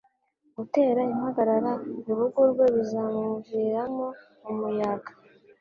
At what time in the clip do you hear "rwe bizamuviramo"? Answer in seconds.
2.51-4.07